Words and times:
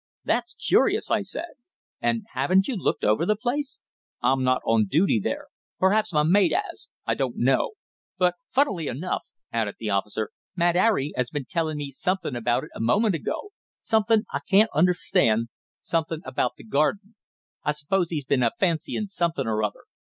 "That's 0.25 0.55
curious," 0.55 1.11
I 1.11 1.21
said. 1.21 1.51
"And 2.01 2.25
haven't 2.33 2.67
you 2.67 2.75
looked 2.75 3.03
over 3.03 3.23
the 3.23 3.35
place?" 3.35 3.79
"I'm 4.23 4.43
not 4.43 4.63
on 4.65 4.87
duty 4.87 5.19
there. 5.19 5.49
Perhaps 5.77 6.11
my 6.11 6.23
mate 6.23 6.51
'as. 6.51 6.89
I 7.05 7.13
don't 7.13 7.35
know. 7.37 7.73
But, 8.17 8.33
funnily 8.49 8.87
enough," 8.87 9.21
added 9.53 9.75
the 9.77 9.91
officer, 9.91 10.31
"Mad 10.55 10.75
'Arry 10.75 11.13
has 11.15 11.29
been 11.29 11.45
tellin' 11.45 11.77
me 11.77 11.91
something 11.91 12.35
about 12.35 12.63
it 12.63 12.71
a 12.73 12.79
moment 12.79 13.13
ago 13.13 13.51
something 13.79 14.23
I 14.33 14.39
can't 14.49 14.71
understand 14.73 15.49
something 15.83 16.21
about 16.25 16.53
the 16.57 16.63
garden. 16.63 17.13
I 17.63 17.71
suppose 17.71 18.11
'e's 18.11 18.25
been 18.25 18.41
a 18.41 18.49
fancyin' 18.59 19.07
something 19.07 19.45
or 19.45 19.63
other. 19.63 19.83